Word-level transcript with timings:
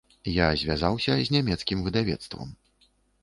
Я 0.35 0.45
звязаўся 0.61 1.17
з 1.27 1.35
нямецкім 1.35 1.85
выдавецтвам. 1.87 2.49